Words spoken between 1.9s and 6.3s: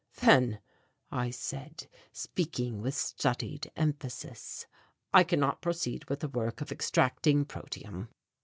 speaking with studied emphasis, "I cannot proceed with the